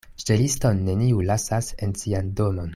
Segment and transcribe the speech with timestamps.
[0.21, 2.69] Ŝteliston neniu lasas en sian domon.